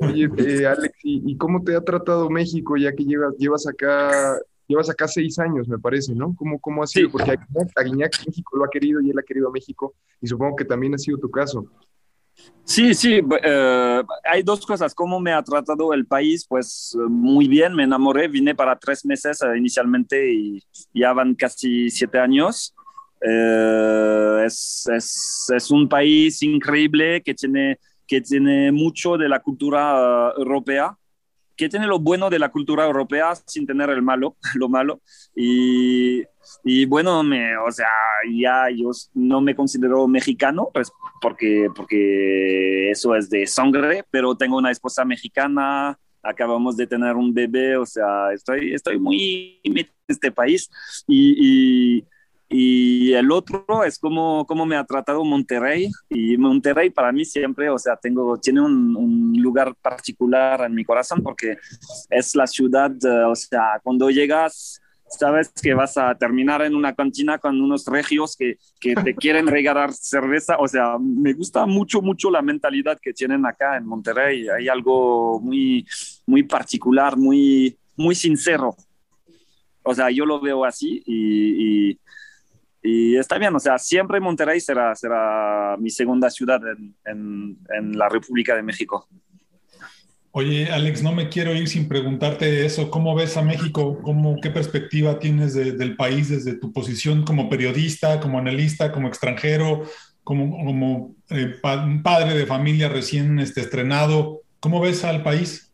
Oye, 0.00 0.28
eh, 0.38 0.66
Alex, 0.66 0.98
¿y, 1.02 1.36
cómo 1.36 1.62
te 1.62 1.76
ha 1.76 1.80
tratado 1.80 2.28
México 2.30 2.76
ya 2.76 2.92
que 2.92 3.04
llevas, 3.04 3.36
llevas 3.38 3.66
acá 3.66 4.38
llevas 4.66 4.88
acá 4.88 5.08
seis 5.08 5.38
años, 5.40 5.68
me 5.68 5.78
parece, 5.78 6.14
¿no? 6.14 6.34
¿Cómo, 6.36 6.60
cómo 6.60 6.82
ha 6.82 6.86
sido? 6.86 7.10
Porque 7.10 7.32
a 7.32 7.82
Guiñac, 7.82 8.24
México 8.24 8.56
lo 8.56 8.64
ha 8.64 8.70
querido 8.70 9.00
y 9.00 9.10
él 9.10 9.18
ha 9.18 9.22
querido 9.22 9.48
a 9.48 9.52
México, 9.52 9.94
y 10.20 10.28
supongo 10.28 10.54
que 10.54 10.64
también 10.64 10.94
ha 10.94 10.98
sido 10.98 11.18
tu 11.18 11.28
caso. 11.28 11.66
Sí, 12.64 12.94
sí, 12.94 13.20
eh, 13.42 14.02
hay 14.24 14.42
dos 14.42 14.64
cosas. 14.64 14.94
¿Cómo 14.94 15.18
me 15.18 15.32
ha 15.32 15.42
tratado 15.42 15.92
el 15.92 16.06
país? 16.06 16.46
Pues 16.48 16.96
muy 17.08 17.48
bien, 17.48 17.74
me 17.74 17.82
enamoré, 17.82 18.28
vine 18.28 18.54
para 18.54 18.78
tres 18.78 19.04
meses 19.04 19.42
eh, 19.42 19.58
inicialmente 19.58 20.32
y 20.32 20.62
ya 20.94 21.12
van 21.12 21.34
casi 21.34 21.90
siete 21.90 22.18
años. 22.18 22.72
es, 23.20 24.88
es, 24.90 25.52
es, 25.54 25.70
un 25.70 25.88
país 25.88 26.42
increíble 26.42 27.20
que 27.22 27.34
tiene 27.34 27.78
que 28.10 28.20
tiene 28.20 28.72
mucho 28.72 29.16
de 29.16 29.28
la 29.28 29.38
cultura 29.38 30.32
uh, 30.34 30.40
europea, 30.40 30.98
que 31.56 31.68
tiene 31.68 31.86
lo 31.86 32.00
bueno 32.00 32.28
de 32.28 32.40
la 32.40 32.48
cultura 32.48 32.84
europea 32.84 33.36
sin 33.46 33.64
tener 33.68 33.88
el 33.88 34.02
malo, 34.02 34.36
lo 34.56 34.68
malo. 34.68 35.00
Y, 35.36 36.24
y 36.64 36.86
bueno, 36.86 37.22
me, 37.22 37.56
o 37.56 37.70
sea, 37.70 37.86
ya 38.36 38.68
yo 38.74 38.90
no 39.14 39.40
me 39.40 39.54
considero 39.54 40.08
mexicano, 40.08 40.70
pues 40.74 40.90
porque, 41.20 41.68
porque 41.76 42.90
eso 42.90 43.14
es 43.14 43.30
de 43.30 43.46
sangre, 43.46 44.04
pero 44.10 44.34
tengo 44.34 44.58
una 44.58 44.72
esposa 44.72 45.04
mexicana, 45.04 45.96
acabamos 46.20 46.76
de 46.76 46.88
tener 46.88 47.14
un 47.14 47.32
bebé, 47.32 47.76
o 47.76 47.86
sea, 47.86 48.32
estoy, 48.32 48.74
estoy 48.74 48.98
muy 48.98 49.60
en 49.62 49.88
este 50.08 50.32
país 50.32 50.68
y, 51.06 51.98
y 51.98 52.04
y 52.52 53.12
el 53.12 53.30
otro 53.30 53.64
es 53.86 53.96
como, 53.96 54.44
como 54.44 54.66
me 54.66 54.76
ha 54.76 54.84
tratado 54.84 55.24
Monterrey. 55.24 55.88
Y 56.08 56.36
Monterrey 56.36 56.90
para 56.90 57.12
mí 57.12 57.24
siempre, 57.24 57.70
o 57.70 57.78
sea, 57.78 57.96
tengo, 57.96 58.36
tiene 58.38 58.60
un, 58.60 58.96
un 58.96 59.40
lugar 59.40 59.72
particular 59.76 60.62
en 60.62 60.74
mi 60.74 60.84
corazón 60.84 61.22
porque 61.22 61.58
es 62.10 62.34
la 62.34 62.48
ciudad, 62.48 62.90
eh, 63.04 63.24
o 63.24 63.36
sea, 63.36 63.80
cuando 63.84 64.10
llegas, 64.10 64.80
sabes 65.06 65.52
que 65.62 65.74
vas 65.74 65.96
a 65.96 66.12
terminar 66.16 66.62
en 66.62 66.74
una 66.74 66.92
cantina 66.92 67.38
con 67.38 67.60
unos 67.60 67.86
regios 67.86 68.34
que, 68.36 68.58
que 68.80 68.96
te 68.96 69.14
quieren 69.14 69.46
regalar 69.46 69.92
cerveza. 69.92 70.56
O 70.58 70.66
sea, 70.66 70.98
me 70.98 71.34
gusta 71.34 71.66
mucho, 71.66 72.02
mucho 72.02 72.32
la 72.32 72.42
mentalidad 72.42 72.98
que 73.00 73.12
tienen 73.12 73.46
acá 73.46 73.76
en 73.76 73.86
Monterrey. 73.86 74.48
Hay 74.48 74.68
algo 74.68 75.38
muy, 75.38 75.86
muy 76.26 76.42
particular, 76.42 77.16
muy, 77.16 77.78
muy 77.94 78.16
sincero. 78.16 78.74
O 79.84 79.94
sea, 79.94 80.10
yo 80.10 80.26
lo 80.26 80.40
veo 80.40 80.64
así 80.64 81.00
y, 81.06 81.90
y 81.90 81.98
y 82.82 83.16
está 83.16 83.38
bien, 83.38 83.54
o 83.54 83.60
sea, 83.60 83.78
siempre 83.78 84.20
Monterrey 84.20 84.60
será, 84.60 84.94
será 84.94 85.76
mi 85.78 85.90
segunda 85.90 86.30
ciudad 86.30 86.60
en, 87.04 87.58
en, 87.68 87.98
la 87.98 88.08
República 88.08 88.56
de 88.56 88.62
México. 88.62 89.06
Oye, 90.32 90.70
Alex, 90.70 91.02
no 91.02 91.12
me 91.12 91.28
quiero 91.28 91.52
ir 91.54 91.68
sin 91.68 91.88
preguntarte 91.88 92.64
eso. 92.64 92.90
¿Cómo 92.90 93.14
ves 93.14 93.36
a 93.36 93.42
México? 93.42 93.98
¿Cómo, 94.02 94.36
¿Qué 94.40 94.50
perspectiva 94.50 95.18
tienes 95.18 95.54
del 95.54 95.96
país 95.96 96.28
desde 96.28 96.54
tu 96.54 96.72
posición 96.72 97.24
como 97.24 97.50
periodista, 97.50 98.20
como 98.20 98.38
analista, 98.38 98.92
como 98.92 99.08
extranjero, 99.08 99.82
como, 100.22 100.64
como 100.64 101.16
eh, 101.30 101.56
un 101.84 102.02
padre 102.02 102.38
de 102.38 102.46
familia 102.46 102.88
recién 102.88 103.40
este, 103.40 103.60
estrenado? 103.60 104.42
¿Cómo 104.60 104.80
ves 104.80 105.04
al 105.04 105.22
país? 105.22 105.72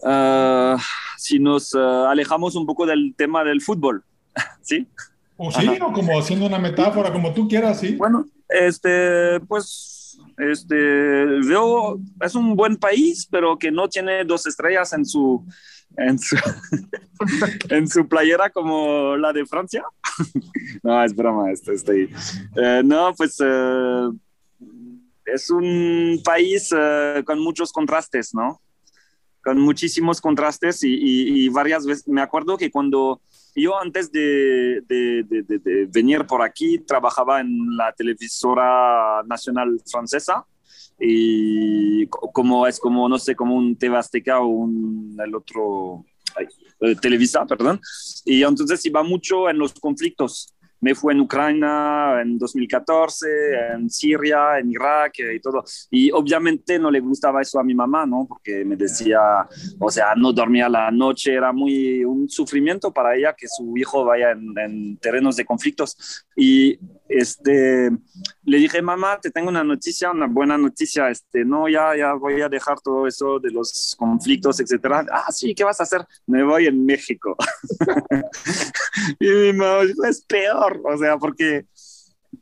Uh, 0.00 0.78
si 1.16 1.40
nos 1.40 1.74
uh, 1.74 2.06
alejamos 2.06 2.54
un 2.54 2.64
poco 2.64 2.86
del 2.86 3.14
tema 3.16 3.42
del 3.42 3.60
fútbol, 3.60 4.04
¿sí? 4.62 4.86
O 5.36 5.52
sí, 5.52 5.68
o 5.80 5.92
como 5.92 6.18
haciendo 6.18 6.46
una 6.46 6.58
metáfora, 6.58 7.12
como 7.12 7.32
tú 7.32 7.46
quieras, 7.46 7.80
sí. 7.80 7.94
Bueno, 7.94 8.28
este, 8.48 9.38
pues 9.40 10.18
este, 10.36 10.74
veo, 10.74 12.00
es 12.20 12.34
un 12.34 12.56
buen 12.56 12.76
país, 12.76 13.26
pero 13.30 13.58
que 13.58 13.70
no 13.70 13.88
tiene 13.88 14.24
dos 14.24 14.46
estrellas 14.46 14.92
en 14.92 15.04
su, 15.04 15.44
en 15.96 16.18
su, 16.18 16.36
en 17.70 17.88
su 17.88 18.08
playera 18.08 18.50
como 18.50 19.16
la 19.16 19.32
de 19.32 19.46
Francia. 19.46 19.84
no, 20.82 21.04
es 21.04 21.14
broma, 21.14 21.50
esto 21.50 21.72
estoy. 21.72 22.10
Eh, 22.56 22.82
no, 22.84 23.14
pues 23.16 23.36
eh, 23.44 24.08
es 25.26 25.50
un 25.50 26.20
país 26.24 26.72
eh, 26.76 27.22
con 27.24 27.40
muchos 27.40 27.72
contrastes, 27.72 28.34
¿no? 28.34 28.60
Con 29.42 29.60
muchísimos 29.60 30.20
contrastes 30.20 30.82
y, 30.84 30.94
y 30.94 31.48
varias 31.48 31.86
veces, 31.86 32.08
me 32.08 32.20
acuerdo 32.20 32.56
que 32.56 32.70
cuando 32.70 33.20
yo 33.54 33.80
antes 33.80 34.10
de, 34.12 34.82
venir 35.92 36.26
por 36.26 36.42
aquí 36.42 36.78
trabajaba 36.78 37.40
en 37.40 37.76
la 37.76 37.92
televisora 37.92 39.22
nacional 39.24 39.80
francesa 39.90 40.44
y 41.00 42.06
como 42.06 42.66
es 42.66 42.78
como, 42.78 43.08
no 43.08 43.18
sé, 43.18 43.34
como 43.34 43.54
un 43.54 43.76
TV 43.76 43.98
o 44.40 44.46
un, 44.46 45.16
el 45.24 45.34
otro, 45.34 46.04
eh, 46.80 46.96
Televisa, 46.96 47.46
perdón. 47.46 47.80
Y 48.24 48.42
entonces 48.42 48.84
iba 48.86 49.02
mucho 49.02 49.48
en 49.48 49.58
los 49.58 49.74
conflictos 49.74 50.54
me 50.80 50.94
fue 50.94 51.12
en 51.12 51.20
Ucrania 51.20 52.20
en 52.20 52.38
2014, 52.38 53.26
en 53.74 53.90
Siria, 53.90 54.58
en 54.58 54.70
Irak 54.70 55.18
eh, 55.20 55.34
y 55.36 55.40
todo. 55.40 55.64
Y 55.90 56.10
obviamente 56.10 56.78
no 56.78 56.90
le 56.90 57.00
gustaba 57.00 57.42
eso 57.42 57.58
a 57.58 57.64
mi 57.64 57.74
mamá, 57.74 58.06
¿no? 58.06 58.26
Porque 58.28 58.64
me 58.64 58.76
decía, 58.76 59.20
o 59.78 59.90
sea, 59.90 60.14
no 60.16 60.32
dormía 60.32 60.68
la 60.68 60.90
noche, 60.90 61.34
era 61.34 61.52
muy 61.52 62.04
un 62.04 62.28
sufrimiento 62.28 62.92
para 62.92 63.16
ella 63.16 63.34
que 63.34 63.48
su 63.48 63.76
hijo 63.76 64.04
vaya 64.04 64.32
en, 64.32 64.58
en 64.58 64.96
terrenos 64.98 65.36
de 65.36 65.44
conflictos. 65.44 66.24
Y 66.36 66.78
este, 67.08 67.90
le 68.44 68.58
dije, 68.58 68.82
mamá, 68.82 69.18
te 69.20 69.30
tengo 69.30 69.48
una 69.48 69.64
noticia, 69.64 70.10
una 70.10 70.26
buena 70.26 70.58
noticia, 70.58 71.08
este, 71.08 71.44
no, 71.44 71.68
ya, 71.68 71.96
ya 71.96 72.12
voy 72.12 72.40
a 72.42 72.48
dejar 72.48 72.80
todo 72.80 73.06
eso 73.06 73.38
de 73.38 73.50
los 73.50 73.96
conflictos, 73.98 74.60
etcétera. 74.60 75.06
Ah, 75.10 75.32
sí, 75.32 75.54
¿qué 75.54 75.64
vas 75.64 75.80
a 75.80 75.84
hacer? 75.84 76.04
Me 76.26 76.42
voy 76.42 76.66
en 76.66 76.84
México. 76.84 77.36
y 79.20 79.26
mi 79.26 79.52
mamá 79.54 79.82
dijo, 79.84 80.04
es 80.04 80.22
peor, 80.22 80.67
o 80.84 80.96
sea, 80.96 81.18
porque, 81.18 81.66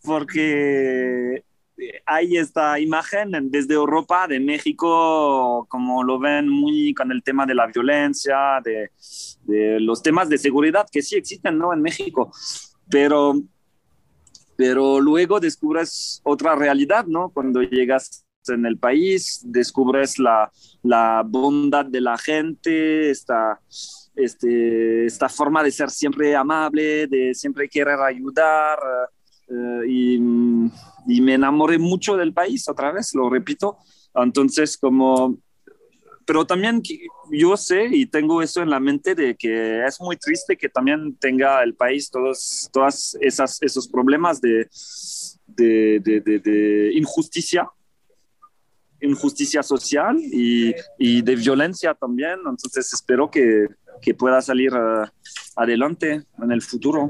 porque 0.03 1.45
hay 2.05 2.37
esta 2.37 2.79
imagen 2.81 3.51
desde 3.51 3.75
Europa 3.75 4.27
de 4.27 4.41
México, 4.41 5.67
como 5.69 6.03
lo 6.03 6.19
ven 6.19 6.49
muy 6.49 6.95
con 6.95 7.13
el 7.13 7.23
tema 7.23 7.47
de 7.47 7.55
la 7.55 7.67
violencia, 7.67 8.61
de, 8.65 8.91
de 9.45 9.81
los 9.81 10.03
temas 10.03 10.29
de 10.29 10.39
seguridad 10.39 10.87
que 10.91 11.03
sí 11.03 11.17
existen, 11.17 11.59
¿no? 11.59 11.73
En 11.73 11.83
México, 11.83 12.33
pero 12.91 13.35
pero 14.57 15.01
luego 15.01 15.39
descubres 15.39 16.21
otra 16.25 16.55
realidad, 16.57 17.05
¿no? 17.07 17.29
Cuando 17.29 17.61
llegas 17.63 18.26
en 18.49 18.67
el 18.67 18.79
país, 18.79 19.41
descubres 19.45 20.19
la, 20.19 20.51
la 20.83 21.23
bondad 21.27 21.87
de 21.87 22.01
la 22.01 22.17
gente, 22.19 23.11
esta, 23.11 23.61
este, 24.15 25.07
esta 25.07 25.29
forma 25.29 25.63
de 25.63 25.71
ser 25.71 25.91
siempre 25.91 26.35
amable, 26.35 27.07
de 27.07 27.35
siempre 27.35 27.69
querer 27.69 28.01
ayudar. 28.01 28.79
Eh, 29.49 29.89
y, 29.89 30.15
y, 31.07 31.21
me 31.21 31.35
enamoré 31.35 31.79
mucho 31.79 32.17
del 32.17 32.33
país, 32.33 32.69
otra 32.69 32.93
vez, 32.93 33.15
lo 33.15 33.31
repito. 33.31 33.79
Entonces, 34.15 34.77
como 34.77 35.39
pero 36.27 36.45
también 36.45 36.83
yo 37.31 37.57
sé 37.57 37.87
y 37.91 38.07
tengo 38.07 38.43
eso 38.43 38.61
en 38.61 38.69
la 38.69 38.81
mente 38.81 39.15
de 39.15 39.37
que 39.37 39.87
es 39.87 40.01
muy 40.01 40.17
triste 40.17 40.57
que 40.57 40.69
también 40.69 41.17
tenga 41.17 41.63
el 41.63 41.75
país 41.75 42.11
todos 42.11 42.69
todas 42.73 43.17
esas 43.21 43.63
esos 43.63 43.87
problemas 43.87 44.41
de 44.41 44.69
de, 45.47 46.01
de, 46.01 46.41
de, 46.41 46.91
injusticia 46.95 47.71
injusticia 49.01 49.63
social 49.63 50.19
y, 50.19 50.75
y, 50.99 51.23
de 51.23 51.37
violencia 51.37 51.95
también. 51.95 52.39
Entonces 52.49 52.93
espero 52.93 53.31
que, 53.31 53.67
que 54.01 54.15
pueda 54.15 54.41
salir 54.41 54.73
uh, 54.73 55.07
adelante 55.57 56.23
en 56.43 56.53
el 56.53 56.63
futuro. 56.63 57.09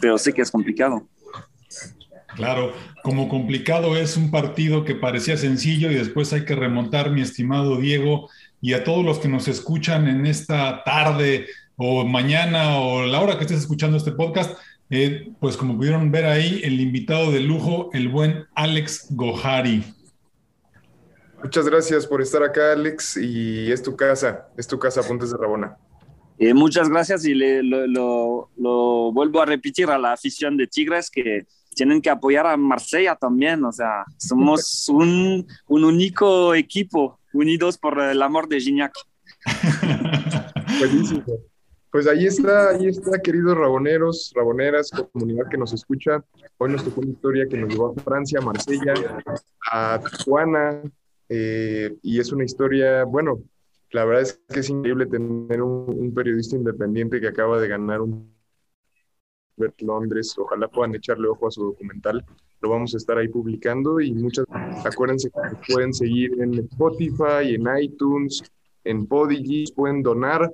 Pero 0.00 0.18
sé 0.18 0.32
que 0.32 0.42
es 0.42 0.50
complicado. 0.50 1.08
Claro, 2.36 2.72
como 3.02 3.28
complicado 3.28 3.96
es 3.96 4.16
un 4.16 4.30
partido 4.30 4.84
que 4.84 4.94
parecía 4.94 5.36
sencillo 5.36 5.90
y 5.90 5.94
después 5.94 6.32
hay 6.32 6.44
que 6.44 6.54
remontar, 6.54 7.10
mi 7.10 7.22
estimado 7.22 7.76
Diego, 7.76 8.28
y 8.60 8.74
a 8.74 8.84
todos 8.84 9.04
los 9.04 9.18
que 9.18 9.28
nos 9.28 9.48
escuchan 9.48 10.06
en 10.06 10.26
esta 10.26 10.84
tarde 10.84 11.46
o 11.76 12.04
mañana 12.04 12.78
o 12.78 13.04
la 13.04 13.20
hora 13.20 13.36
que 13.36 13.44
estés 13.44 13.60
escuchando 13.60 13.96
este 13.96 14.12
podcast, 14.12 14.56
eh, 14.90 15.32
pues 15.40 15.56
como 15.56 15.76
pudieron 15.76 16.10
ver 16.10 16.26
ahí, 16.26 16.60
el 16.62 16.80
invitado 16.80 17.30
de 17.30 17.40
lujo, 17.40 17.90
el 17.92 18.08
buen 18.08 18.44
Alex 18.54 19.06
Gohari. 19.10 19.82
Muchas 21.42 21.66
gracias 21.66 22.06
por 22.06 22.20
estar 22.20 22.42
acá, 22.42 22.72
Alex, 22.72 23.16
y 23.16 23.70
es 23.72 23.82
tu 23.82 23.96
casa, 23.96 24.48
es 24.56 24.66
tu 24.66 24.78
casa, 24.78 25.02
Puntes 25.02 25.30
de 25.30 25.36
Rabona. 25.38 25.76
Eh, 26.38 26.54
muchas 26.54 26.88
gracias 26.88 27.24
y 27.26 27.34
le, 27.34 27.62
lo, 27.62 28.50
lo 28.56 29.12
vuelvo 29.12 29.42
a 29.42 29.46
repetir 29.46 29.90
a 29.90 29.98
la 29.98 30.12
afición 30.12 30.56
de 30.56 30.66
Tigres 30.66 31.10
que 31.10 31.46
tienen 31.74 32.00
que 32.02 32.10
apoyar 32.10 32.46
a 32.46 32.56
Marsella 32.56 33.16
también, 33.16 33.64
o 33.64 33.72
sea, 33.72 34.04
somos 34.18 34.88
un, 34.92 35.46
un 35.68 35.84
único 35.84 36.54
equipo, 36.54 37.18
unidos 37.32 37.78
por 37.78 38.00
el 38.00 38.22
amor 38.22 38.48
de 38.48 38.60
Gignac. 38.60 38.92
Buenísimo. 40.78 41.24
Pues 41.92 42.06
ahí 42.06 42.26
está, 42.26 42.70
ahí 42.70 42.86
está, 42.86 43.18
queridos 43.20 43.56
raboneros, 43.56 44.32
raboneras, 44.34 44.90
comunidad 45.12 45.48
que 45.50 45.58
nos 45.58 45.72
escucha. 45.72 46.24
Hoy 46.58 46.70
nos 46.70 46.84
tocó 46.84 47.00
una 47.00 47.10
historia 47.10 47.46
que 47.48 47.56
nos 47.56 47.68
llevó 47.68 47.94
a 47.96 48.00
Francia, 48.02 48.38
a 48.38 48.42
Marsella, 48.42 48.94
a 49.72 49.98
Tijuana, 49.98 50.82
eh, 51.30 51.96
y 52.02 52.18
es 52.18 52.32
una 52.32 52.44
historia, 52.44 53.04
bueno, 53.04 53.40
la 53.92 54.04
verdad 54.04 54.22
es 54.22 54.40
que 54.52 54.60
es 54.60 54.68
increíble 54.68 55.06
tener 55.06 55.62
un 55.62 56.12
periodista 56.12 56.56
independiente 56.56 57.20
que 57.20 57.28
acaba 57.28 57.60
de 57.60 57.68
ganar 57.68 58.00
un 58.00 58.34
Londres, 59.80 60.34
ojalá 60.38 60.68
puedan 60.68 60.94
echarle 60.94 61.28
ojo 61.28 61.46
a 61.46 61.50
su 61.50 61.64
documental, 61.64 62.24
lo 62.60 62.70
vamos 62.70 62.94
a 62.94 62.96
estar 62.96 63.18
ahí 63.18 63.28
publicando 63.28 64.00
y 64.00 64.12
muchas, 64.12 64.46
acuérdense 64.84 65.30
que 65.30 65.72
pueden 65.72 65.92
seguir 65.92 66.40
en 66.40 66.54
Spotify, 66.54 67.54
en 67.54 67.66
iTunes, 67.80 68.42
en 68.84 69.06
Podigy, 69.06 69.64
pueden 69.74 70.02
donar 70.02 70.50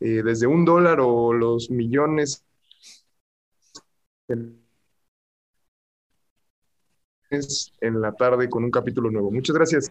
eh, 0.00 0.22
desde 0.24 0.46
un 0.46 0.64
dólar 0.64 0.98
o 1.00 1.32
los 1.32 1.70
millones 1.70 2.44
en 4.28 4.60
la 8.00 8.12
tarde 8.12 8.48
con 8.48 8.64
un 8.64 8.70
capítulo 8.70 9.10
nuevo. 9.10 9.30
Muchas 9.30 9.56
gracias. 9.56 9.90